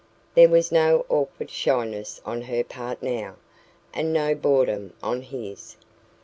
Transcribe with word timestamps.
There 0.33 0.49
was 0.49 0.71
no 0.71 1.05
awkward 1.09 1.51
shyness 1.51 2.21
on 2.25 2.41
her 2.41 2.63
part 2.63 3.03
now, 3.03 3.35
and 3.93 4.11
no 4.11 4.33
boredom 4.33 4.93
on 5.03 5.21
his. 5.21 5.77